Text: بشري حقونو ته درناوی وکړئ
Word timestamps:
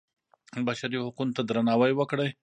بشري 0.67 0.97
حقونو 1.05 1.35
ته 1.35 1.41
درناوی 1.49 1.93
وکړئ 1.95 2.29